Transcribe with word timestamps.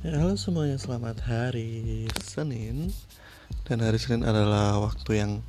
Ya, 0.00 0.16
halo 0.16 0.32
semuanya, 0.32 0.80
selamat 0.80 1.28
hari 1.28 2.08
Senin. 2.24 2.88
Dan 3.68 3.84
hari 3.84 4.00
Senin 4.00 4.24
adalah 4.24 4.80
waktu 4.80 5.20
yang 5.20 5.44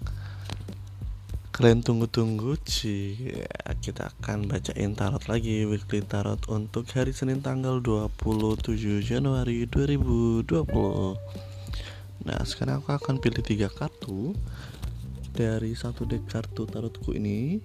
kalian 1.56 1.80
tunggu-tunggu 1.80 2.60
Cie, 2.68 3.48
kita 3.80 4.12
akan 4.12 4.52
bacain 4.52 4.92
tarot 4.92 5.24
lagi 5.32 5.64
Weekly 5.64 6.04
Tarot 6.04 6.44
untuk 6.52 6.84
hari 6.92 7.16
Senin 7.16 7.40
tanggal 7.40 7.80
27 7.80 9.00
Januari 9.00 9.64
2020 9.72 10.44
Nah, 12.28 12.44
sekarang 12.44 12.84
aku 12.84 12.92
akan 12.92 13.24
pilih 13.24 13.48
tiga 13.48 13.72
kartu 13.72 14.36
Dari 15.32 15.72
satu 15.80 16.04
deck 16.04 16.28
kartu 16.28 16.68
tarotku 16.68 17.16
ini 17.16 17.64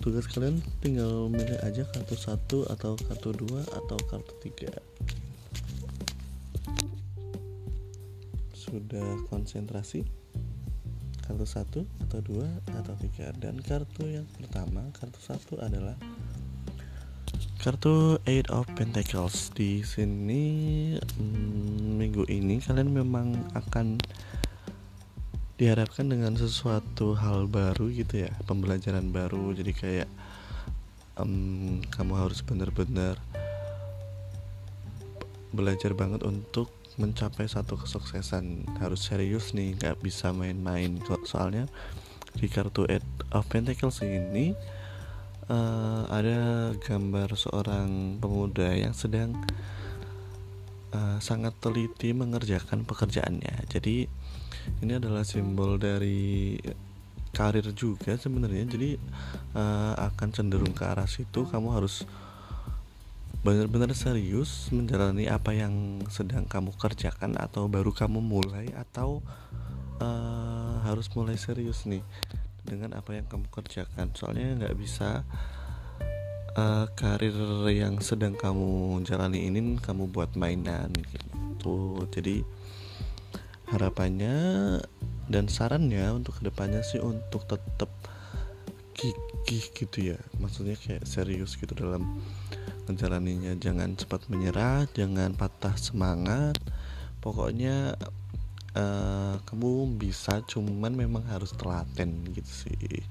tugas 0.00 0.24
kalian 0.32 0.64
tinggal 0.80 1.28
milih 1.28 1.60
aja 1.60 1.84
kartu 1.92 2.16
satu 2.16 2.64
atau 2.72 2.96
kartu 2.96 3.36
dua 3.36 3.60
atau 3.68 4.00
kartu 4.08 4.32
tiga. 4.40 4.72
Sudah 8.56 9.20
konsentrasi? 9.28 10.08
Kartu 11.20 11.44
satu 11.44 11.80
atau 12.00 12.24
dua 12.24 12.48
atau 12.72 12.96
tiga? 12.96 13.28
Dan 13.36 13.60
kartu 13.60 14.08
yang 14.08 14.24
pertama 14.40 14.88
kartu 14.96 15.20
satu 15.20 15.60
adalah 15.60 16.00
kartu 17.60 18.16
Eight 18.24 18.48
of 18.48 18.64
Pentacles. 18.72 19.52
Di 19.52 19.84
sini 19.84 20.44
hmm, 20.96 22.00
minggu 22.00 22.24
ini 22.32 22.56
kalian 22.64 22.88
memang 22.88 23.36
akan 23.52 24.00
diharapkan 25.60 26.08
dengan 26.08 26.32
sesuatu 26.40 27.12
hal 27.20 27.44
baru 27.44 27.92
gitu 27.92 28.24
ya 28.24 28.32
pembelajaran 28.48 29.12
baru. 29.12 29.52
Jadi 29.52 29.76
kayak 29.76 30.08
um, 31.20 31.84
kamu 31.92 32.16
harus 32.16 32.40
benar-benar 32.40 33.20
belajar 35.52 35.92
banget 35.92 36.24
untuk 36.24 36.72
mencapai 36.96 37.44
satu 37.44 37.76
kesuksesan. 37.76 38.72
Harus 38.80 39.04
serius 39.04 39.52
nih 39.52 39.76
nggak 39.76 40.00
bisa 40.00 40.32
main-main. 40.32 40.96
Soalnya 41.28 41.68
di 42.32 42.48
kartu 42.48 42.88
Eight 42.88 43.04
of 43.28 43.44
Pentacles 43.52 44.00
ini 44.00 44.56
uh, 45.52 46.08
ada 46.08 46.72
gambar 46.72 47.36
seorang 47.36 48.16
pemuda 48.16 48.72
yang 48.72 48.96
sedang 48.96 49.36
uh, 50.96 51.20
sangat 51.20 51.52
teliti 51.60 52.16
mengerjakan 52.16 52.88
pekerjaannya. 52.88 53.68
Jadi 53.68 54.08
ini 54.80 54.96
adalah 54.96 55.26
simbol 55.26 55.76
dari 55.76 56.56
karir 57.30 57.70
juga 57.74 58.18
sebenarnya. 58.18 58.64
Jadi 58.66 58.90
uh, 59.54 59.94
akan 60.10 60.28
cenderung 60.34 60.74
ke 60.74 60.84
arah 60.86 61.06
situ. 61.06 61.46
Kamu 61.46 61.74
harus 61.74 62.02
benar-benar 63.40 63.96
serius 63.96 64.68
menjalani 64.68 65.24
apa 65.24 65.56
yang 65.56 66.04
sedang 66.12 66.44
kamu 66.44 66.76
kerjakan 66.76 67.40
atau 67.40 67.72
baru 67.72 67.88
kamu 67.88 68.20
mulai 68.20 68.68
atau 68.76 69.24
uh, 69.96 70.84
harus 70.84 71.08
mulai 71.16 71.40
serius 71.40 71.88
nih 71.88 72.04
dengan 72.66 72.98
apa 72.98 73.16
yang 73.16 73.24
kamu 73.30 73.48
kerjakan. 73.48 74.12
Soalnya 74.12 74.60
nggak 74.60 74.76
bisa 74.76 75.24
uh, 76.58 76.86
karir 76.98 77.34
yang 77.72 77.96
sedang 78.04 78.36
kamu 78.36 79.00
jalani 79.08 79.48
ini 79.48 79.80
kamu 79.80 80.10
buat 80.12 80.36
mainan 80.36 80.92
gitu. 80.92 82.04
Jadi 82.12 82.59
harapannya 83.70 84.36
dan 85.30 85.46
sarannya 85.46 86.10
untuk 86.10 86.42
ke 86.42 86.50
depannya 86.50 86.82
sih 86.82 86.98
untuk 86.98 87.46
tetap 87.46 87.90
gigih 88.98 89.64
gitu 89.72 89.98
ya. 90.14 90.18
Maksudnya 90.42 90.74
kayak 90.74 91.06
serius 91.06 91.54
gitu 91.54 91.72
dalam 91.72 92.18
menjalaninya 92.90 93.54
jangan 93.54 93.94
cepat 93.94 94.26
menyerah 94.26 94.90
jangan 94.90 95.32
patah 95.38 95.78
semangat. 95.78 96.58
Pokoknya 97.22 97.94
uh, 98.74 99.38
kamu 99.46 99.96
bisa 99.96 100.42
cuman 100.50 100.92
memang 100.98 101.22
harus 101.30 101.54
telaten 101.54 102.26
gitu 102.34 102.52
sih. 102.66 103.06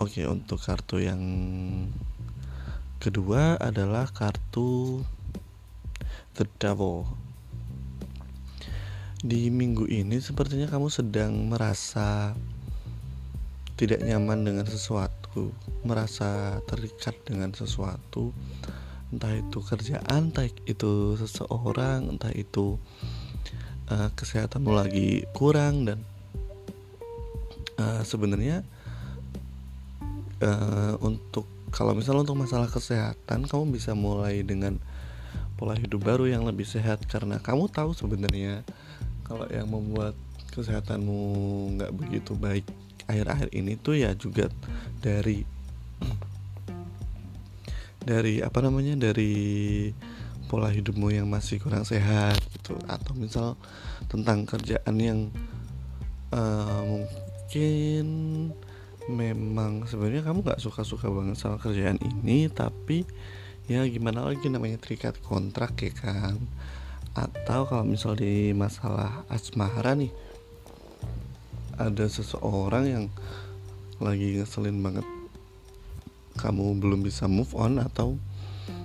Oke 0.00 0.26
untuk 0.26 0.58
kartu 0.58 0.98
yang 1.04 1.22
kedua 2.98 3.60
adalah 3.60 4.08
kartu 4.08 5.04
The 6.34 6.48
Devil 6.58 7.06
di 9.24 9.48
minggu 9.48 9.88
ini 9.88 10.20
sepertinya 10.20 10.68
kamu 10.68 10.92
sedang 10.92 11.48
merasa 11.48 12.36
tidak 13.80 14.04
nyaman 14.04 14.44
dengan 14.44 14.68
sesuatu, 14.68 15.48
merasa 15.80 16.60
terikat 16.68 17.16
dengan 17.24 17.48
sesuatu, 17.56 18.36
entah 19.08 19.32
itu 19.32 19.64
kerjaan, 19.64 20.28
entah 20.28 20.44
itu 20.68 21.16
seseorang, 21.16 22.12
entah 22.12 22.36
itu 22.36 22.76
uh, 23.88 24.12
kesehatanmu 24.12 24.70
lagi 24.76 25.24
kurang 25.32 25.88
dan 25.88 26.04
uh, 27.80 28.04
sebenarnya 28.04 28.60
uh, 30.44 31.00
untuk 31.00 31.48
kalau 31.72 31.96
misalnya 31.96 32.28
untuk 32.28 32.44
masalah 32.44 32.68
kesehatan 32.68 33.48
kamu 33.48 33.72
bisa 33.72 33.96
mulai 33.96 34.44
dengan 34.44 34.76
pola 35.56 35.74
hidup 35.80 36.04
baru 36.04 36.28
yang 36.28 36.44
lebih 36.44 36.68
sehat 36.68 37.02
karena 37.08 37.40
kamu 37.42 37.72
tahu 37.72 37.96
sebenarnya 37.96 38.62
kalau 39.24 39.48
yang 39.50 39.68
membuat 39.68 40.14
kesehatanmu 40.54 41.20
nggak 41.80 41.92
begitu 41.96 42.32
baik 42.38 42.64
akhir-akhir 43.10 43.52
ini 43.52 43.76
tuh 43.76 44.00
ya 44.00 44.14
juga 44.16 44.48
dari 45.02 45.44
dari 48.04 48.44
apa 48.44 48.60
namanya 48.60 49.10
dari 49.10 49.90
pola 50.46 50.68
hidupmu 50.68 51.08
yang 51.08 51.26
masih 51.26 51.58
kurang 51.58 51.88
sehat 51.88 52.36
gitu. 52.52 52.76
Atau 52.84 53.16
misal 53.16 53.56
tentang 54.12 54.44
kerjaan 54.44 54.96
yang 55.00 55.20
uh, 56.30 56.84
mungkin 56.84 58.06
memang 59.08 59.84
sebenarnya 59.84 60.24
kamu 60.24 60.44
nggak 60.44 60.62
suka-suka 60.64 61.12
banget 61.12 61.36
sama 61.36 61.60
kerjaan 61.60 62.00
ini 62.00 62.48
tapi 62.48 63.04
ya 63.68 63.84
gimana 63.84 64.24
lagi 64.24 64.48
namanya 64.48 64.80
terikat 64.80 65.20
kontrak 65.20 65.76
ya 65.80 65.92
kan 65.92 66.40
atau 67.14 67.62
kalau 67.70 67.86
misal 67.86 68.18
di 68.18 68.50
masalah 68.50 69.22
asmara 69.30 69.94
nih 69.94 70.10
ada 71.78 72.06
seseorang 72.06 72.84
yang 72.86 73.04
lagi 74.02 74.38
ngeselin 74.38 74.82
banget. 74.82 75.06
Kamu 76.34 76.82
belum 76.82 77.06
bisa 77.06 77.30
move 77.30 77.54
on 77.54 77.78
atau 77.78 78.18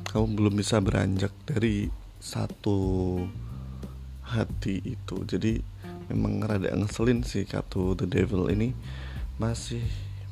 kamu 0.10 0.26
belum 0.38 0.54
bisa 0.58 0.78
beranjak 0.82 1.34
dari 1.50 1.90
satu 2.22 3.18
hati 4.26 4.82
itu. 4.86 5.26
Jadi 5.26 5.58
memang 6.14 6.46
rada 6.46 6.70
ngeselin 6.74 7.26
sih 7.26 7.50
kartu 7.50 7.98
the 7.98 8.06
devil 8.06 8.50
ini. 8.54 8.74
Masih 9.42 9.82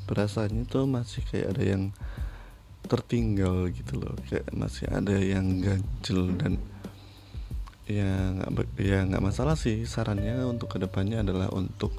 berasanya 0.05 0.65
tuh 0.69 0.85
masih 0.85 1.25
kayak 1.25 1.57
ada 1.57 1.63
yang 1.65 1.83
tertinggal 2.85 3.69
gitu 3.73 3.97
loh. 3.97 4.13
Kayak 4.29 4.53
masih 4.53 4.85
ada 4.89 5.17
yang 5.17 5.61
ganjel 5.61 6.33
dan 6.37 6.61
ya 7.87 8.35
nggak 8.35 8.75
ya 8.77 9.07
nggak 9.07 9.23
masalah 9.23 9.55
sih. 9.55 9.87
Sarannya 9.87 10.43
untuk 10.43 10.75
ke 10.75 10.77
depannya 10.77 11.23
adalah 11.23 11.47
untuk 11.55 11.95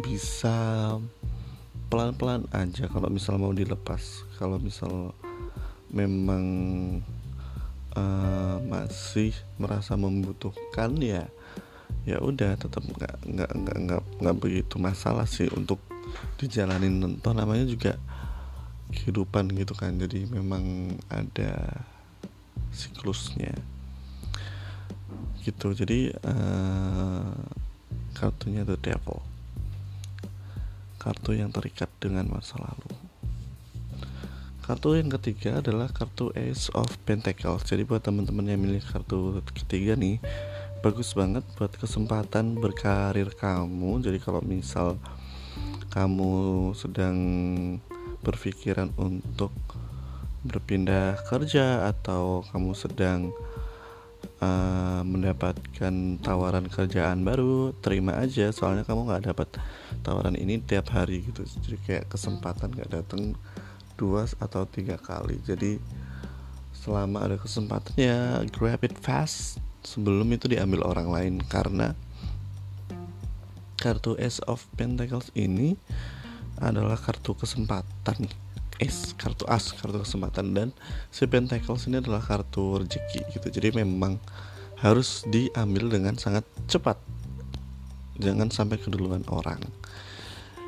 bisa 0.00 0.94
pelan-pelan 1.90 2.46
aja 2.54 2.86
kalau 2.86 3.10
misal 3.10 3.36
mau 3.36 3.50
dilepas. 3.50 4.22
Kalau 4.38 4.62
misal 4.62 5.10
memang 5.90 6.44
uh, 7.98 8.58
masih 8.66 9.34
merasa 9.58 9.98
membutuhkan 9.98 10.94
ya 10.98 11.26
ya 12.06 12.22
udah 12.22 12.54
tetap 12.54 12.86
nggak 12.86 13.14
nggak 13.26 13.50
nggak 13.50 13.76
nggak 13.82 14.02
nggak 14.22 14.36
begitu 14.38 14.78
masalah 14.78 15.26
sih 15.26 15.50
untuk 15.50 15.82
dijalanin. 16.38 17.18
Toh 17.18 17.34
namanya 17.34 17.66
juga 17.66 17.98
kehidupan 18.94 19.50
gitu 19.58 19.74
kan. 19.74 19.98
Jadi 19.98 20.30
memang 20.30 20.94
ada 21.10 21.82
siklusnya 22.70 23.54
gitu. 25.46 25.70
Jadi 25.70 26.10
uh, 26.26 27.30
kartunya 28.18 28.66
the 28.66 28.74
devil. 28.82 29.22
Kartu 30.98 31.38
yang 31.38 31.54
terikat 31.54 31.86
dengan 32.02 32.26
masa 32.26 32.58
lalu. 32.58 32.90
Kartu 34.66 34.98
yang 34.98 35.06
ketiga 35.14 35.62
adalah 35.62 35.86
kartu 35.94 36.34
ace 36.34 36.66
of 36.74 36.90
pentacles. 37.06 37.62
Jadi 37.62 37.86
buat 37.86 38.02
teman-teman 38.02 38.50
yang 38.50 38.58
milih 38.58 38.82
kartu 38.82 39.38
ketiga 39.54 39.94
nih 39.94 40.18
bagus 40.82 41.14
banget 41.14 41.46
buat 41.54 41.70
kesempatan 41.70 42.58
berkarir 42.58 43.30
kamu. 43.30 44.02
Jadi 44.02 44.18
kalau 44.18 44.42
misal 44.42 44.98
kamu 45.94 46.74
sedang 46.74 47.16
berpikiran 48.26 48.90
untuk 48.98 49.54
berpindah 50.42 51.18
kerja 51.26 51.86
atau 51.90 52.42
kamu 52.50 52.74
sedang 52.74 53.30
uh, 54.40 55.02
mendapatkan 55.06 56.20
tawaran 56.20 56.66
kerjaan 56.68 57.24
baru 57.24 57.72
terima 57.80 58.16
aja. 58.20 58.50
Soalnya 58.52 58.84
kamu 58.84 59.08
nggak 59.08 59.24
dapat 59.32 59.48
tawaran 60.04 60.36
ini 60.36 60.60
tiap 60.60 60.92
hari 60.92 61.24
gitu. 61.24 61.44
Jadi 61.44 61.76
kayak 61.84 62.04
kesempatan 62.12 62.72
nggak 62.72 62.90
datang 62.92 63.36
dua 63.96 64.28
atau 64.40 64.68
tiga 64.68 65.00
kali. 65.00 65.40
Jadi 65.44 65.80
selama 66.76 67.24
ada 67.24 67.36
kesempatan 67.40 67.96
ya 67.96 68.42
grab 68.52 68.82
it 68.84 68.96
fast. 69.00 69.58
Sebelum 69.86 70.26
itu 70.34 70.50
diambil 70.50 70.82
orang 70.82 71.08
lain. 71.08 71.34
Karena 71.46 71.94
kartu 73.78 74.18
Ace 74.18 74.42
of 74.50 74.66
Pentacles 74.74 75.30
ini 75.38 75.78
adalah 76.58 76.96
kartu 76.96 77.36
kesempatan 77.36 78.26
Ace 78.76 79.16
kartu 79.16 79.48
as 79.48 79.72
kartu 79.72 80.00
kesempatan 80.00 80.52
dan 80.52 80.68
si 81.08 81.24
Pentacles 81.24 81.88
ini 81.88 82.00
adalah 82.00 82.20
kartu 82.20 82.84
rezeki 82.84 83.20
gitu. 83.32 83.48
Jadi 83.48 83.80
memang 83.80 84.20
harus 84.80 85.24
diambil 85.28 85.88
dengan 85.88 86.14
sangat 86.20 86.44
cepat. 86.68 87.00
Jangan 88.20 88.52
sampai 88.52 88.76
keduluan 88.80 89.24
orang. 89.28 89.60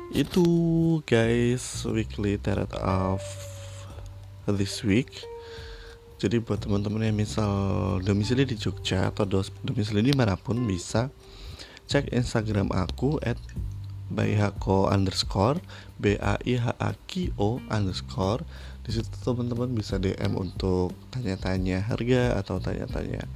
Itu 0.09 0.45
guys 1.05 1.85
weekly 1.85 2.41
tarot 2.41 2.73
of 2.81 3.21
this 4.49 4.81
week. 4.81 5.13
Jadi 6.19 6.41
buat 6.43 6.59
teman-teman 6.59 7.05
yang 7.05 7.15
misal 7.15 7.53
domisili 8.03 8.43
di 8.43 8.59
Jogja 8.59 9.13
atau 9.13 9.23
domisili 9.63 10.03
di 10.03 10.13
mana 10.17 10.35
pun 10.35 10.59
bisa 10.67 11.07
cek 11.87 12.11
Instagram 12.11 12.73
aku 12.75 13.21
at 13.23 13.39
baihako 14.09 14.89
underscore 14.89 15.61
b 16.01 16.17
a 16.17 16.35
i 16.45 16.57
h 16.57 16.73
a 16.75 16.91
k 17.07 17.29
o 17.37 17.61
underscore. 17.69 18.43
Di 18.83 18.97
situ 18.97 19.09
teman-teman 19.21 19.69
bisa 19.71 20.01
DM 20.01 20.33
untuk 20.33 20.97
tanya-tanya 21.13 21.85
harga 21.85 22.41
atau 22.41 22.57
tanya-tanya 22.57 23.29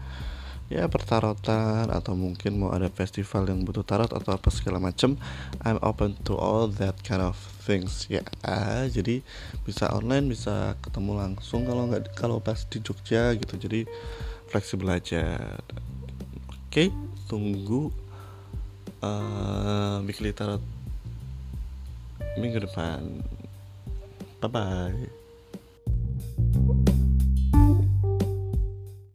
ya 0.74 0.90
pertarotan 0.90 1.92
atau 1.94 2.18
mungkin 2.18 2.58
mau 2.58 2.74
ada 2.74 2.90
festival 2.90 3.46
yang 3.46 3.62
butuh 3.62 3.86
tarot 3.86 4.10
atau 4.10 4.34
apa 4.34 4.50
segala 4.50 4.82
macem. 4.82 5.14
I'm 5.62 5.78
open 5.86 6.18
to 6.26 6.34
all 6.34 6.66
that 6.82 6.98
kind 7.06 7.22
of 7.22 7.38
things 7.62 8.10
ya. 8.10 8.26
Ah, 8.42 8.90
jadi 8.90 9.22
bisa 9.68 9.94
online 9.94 10.34
bisa 10.34 10.74
ketemu 10.82 11.20
langsung 11.20 11.70
kalau 11.70 11.86
nggak 11.92 12.18
kalau 12.18 12.42
pas 12.42 12.66
di 12.66 12.82
Jogja 12.82 13.38
gitu. 13.38 13.54
Jadi 13.60 13.86
fleksibel 14.50 14.90
aja. 14.90 15.38
Oke 16.50 16.66
okay, 16.74 16.88
tunggu 17.30 17.94
uh, 19.04 20.00
weekly 20.08 20.32
tarot 20.32 20.64
minggu 22.40 22.64
depan. 22.64 23.20
Bye 24.40 24.50
bye 24.50 25.23